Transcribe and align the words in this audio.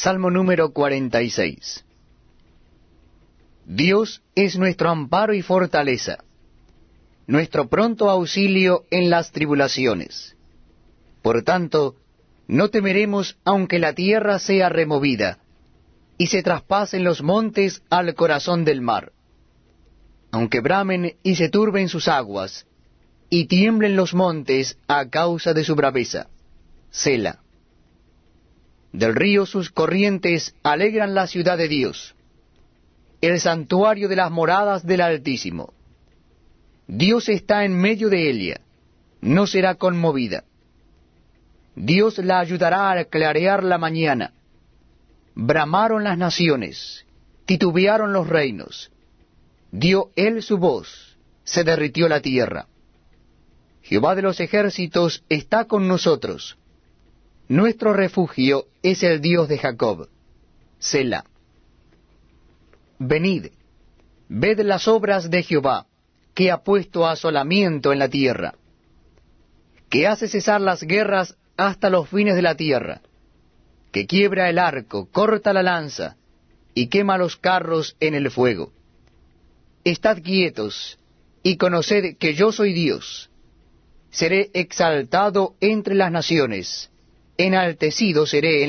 Salmo 0.00 0.30
número 0.30 0.72
46 0.72 1.84
Dios 3.66 4.22
es 4.36 4.56
nuestro 4.56 4.90
amparo 4.90 5.34
y 5.34 5.42
fortaleza, 5.42 6.18
nuestro 7.26 7.68
pronto 7.68 8.08
auxilio 8.08 8.84
en 8.92 9.10
las 9.10 9.32
tribulaciones. 9.32 10.36
Por 11.20 11.42
tanto, 11.42 11.96
no 12.46 12.70
temeremos 12.70 13.38
aunque 13.44 13.80
la 13.80 13.92
tierra 13.92 14.38
sea 14.38 14.68
removida, 14.68 15.40
y 16.16 16.28
se 16.28 16.44
traspasen 16.44 17.02
los 17.02 17.20
montes 17.20 17.82
al 17.90 18.14
corazón 18.14 18.64
del 18.64 18.80
mar. 18.80 19.10
Aunque 20.30 20.60
bramen 20.60 21.16
y 21.24 21.34
se 21.34 21.48
turben 21.48 21.88
sus 21.88 22.06
aguas, 22.06 22.68
y 23.30 23.46
tiemblen 23.46 23.96
los 23.96 24.14
montes 24.14 24.78
a 24.86 25.08
causa 25.08 25.54
de 25.54 25.64
su 25.64 25.74
braveza. 25.74 26.28
Sela. 26.88 27.40
Del 28.92 29.14
río 29.14 29.46
sus 29.46 29.70
corrientes 29.70 30.54
alegran 30.62 31.14
la 31.14 31.26
ciudad 31.26 31.58
de 31.58 31.68
Dios, 31.68 32.14
el 33.20 33.40
santuario 33.40 34.08
de 34.08 34.16
las 34.16 34.30
moradas 34.30 34.86
del 34.86 35.00
Altísimo. 35.00 35.72
Dios 36.86 37.28
está 37.28 37.64
en 37.64 37.78
medio 37.78 38.08
de 38.08 38.30
ella, 38.30 38.60
no 39.20 39.46
será 39.46 39.74
conmovida. 39.74 40.44
Dios 41.74 42.18
la 42.18 42.40
ayudará 42.40 42.90
a 42.90 43.04
clarear 43.04 43.62
la 43.62 43.78
mañana. 43.78 44.32
Bramaron 45.34 46.02
las 46.02 46.16
naciones, 46.16 47.06
titubearon 47.44 48.12
los 48.12 48.26
reinos. 48.26 48.90
Dio 49.70 50.10
él 50.16 50.42
su 50.42 50.56
voz, 50.56 51.16
se 51.44 51.62
derritió 51.62 52.08
la 52.08 52.20
tierra. 52.20 52.66
Jehová 53.82 54.14
de 54.14 54.22
los 54.22 54.40
ejércitos 54.40 55.22
está 55.28 55.66
con 55.66 55.86
nosotros. 55.86 56.56
Nuestro 57.48 57.94
refugio 57.94 58.66
es 58.82 59.02
el 59.02 59.22
Dios 59.22 59.48
de 59.48 59.56
Jacob. 59.56 60.10
Selah. 60.78 61.24
Venid, 62.98 63.46
ved 64.28 64.60
las 64.60 64.86
obras 64.86 65.30
de 65.30 65.42
Jehová, 65.42 65.86
que 66.34 66.50
ha 66.50 66.58
puesto 66.58 67.06
asolamiento 67.06 67.90
en 67.94 68.00
la 68.00 68.10
tierra, 68.10 68.54
que 69.88 70.06
hace 70.06 70.28
cesar 70.28 70.60
las 70.60 70.82
guerras 70.82 71.36
hasta 71.56 71.88
los 71.88 72.10
fines 72.10 72.34
de 72.34 72.42
la 72.42 72.54
tierra, 72.54 73.00
que 73.92 74.06
quiebra 74.06 74.50
el 74.50 74.58
arco, 74.58 75.08
corta 75.10 75.54
la 75.54 75.62
lanza, 75.62 76.16
y 76.74 76.88
quema 76.88 77.16
los 77.16 77.38
carros 77.38 77.96
en 77.98 78.14
el 78.14 78.30
fuego. 78.30 78.72
Estad 79.84 80.20
quietos, 80.20 80.98
y 81.42 81.56
conoced 81.56 82.18
que 82.18 82.34
yo 82.34 82.52
soy 82.52 82.74
Dios. 82.74 83.30
Seré 84.10 84.50
exaltado 84.52 85.54
entre 85.60 85.94
las 85.94 86.12
naciones 86.12 86.90
enaltecido 87.38 88.26
seré 88.26 88.64